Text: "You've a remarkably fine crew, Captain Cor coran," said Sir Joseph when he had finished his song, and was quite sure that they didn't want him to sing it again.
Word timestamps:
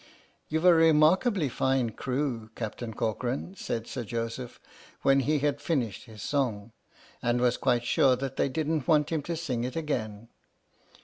"You've 0.47 0.65
a 0.65 0.73
remarkably 0.73 1.47
fine 1.47 1.91
crew, 1.91 2.49
Captain 2.55 2.91
Cor 2.91 3.13
coran," 3.13 3.55
said 3.55 3.85
Sir 3.85 4.03
Joseph 4.03 4.59
when 5.03 5.19
he 5.19 5.37
had 5.37 5.61
finished 5.61 6.05
his 6.05 6.23
song, 6.23 6.71
and 7.21 7.39
was 7.39 7.55
quite 7.55 7.83
sure 7.83 8.15
that 8.15 8.35
they 8.35 8.49
didn't 8.49 8.87
want 8.87 9.11
him 9.11 9.21
to 9.21 9.35
sing 9.35 9.63
it 9.63 9.75
again. 9.75 10.29